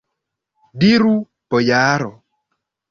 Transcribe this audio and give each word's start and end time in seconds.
Diru, 0.85 1.13
bojaro! 1.55 2.13